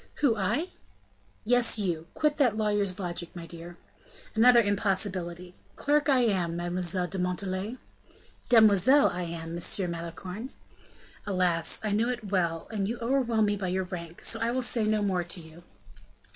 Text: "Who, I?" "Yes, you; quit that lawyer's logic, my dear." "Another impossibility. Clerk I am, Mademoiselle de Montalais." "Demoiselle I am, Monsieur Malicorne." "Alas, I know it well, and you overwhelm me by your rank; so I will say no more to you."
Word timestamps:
"Who, 0.21 0.35
I?" 0.35 0.69
"Yes, 1.43 1.77
you; 1.77 2.07
quit 2.15 2.37
that 2.37 2.57
lawyer's 2.57 2.99
logic, 2.99 3.35
my 3.35 3.45
dear." 3.45 3.77
"Another 4.33 4.59
impossibility. 4.59 5.53
Clerk 5.75 6.09
I 6.09 6.21
am, 6.21 6.55
Mademoiselle 6.55 7.05
de 7.05 7.19
Montalais." 7.19 7.77
"Demoiselle 8.49 9.09
I 9.09 9.21
am, 9.21 9.53
Monsieur 9.53 9.85
Malicorne." 9.85 10.49
"Alas, 11.27 11.79
I 11.83 11.91
know 11.91 12.09
it 12.09 12.31
well, 12.31 12.67
and 12.71 12.87
you 12.87 12.97
overwhelm 12.97 13.45
me 13.45 13.55
by 13.55 13.67
your 13.67 13.83
rank; 13.83 14.23
so 14.23 14.39
I 14.39 14.49
will 14.49 14.63
say 14.63 14.85
no 14.85 15.03
more 15.03 15.23
to 15.23 15.39
you." 15.39 15.61